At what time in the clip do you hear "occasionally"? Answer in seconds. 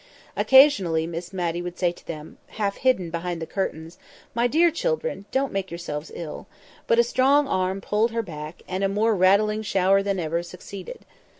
0.35-1.05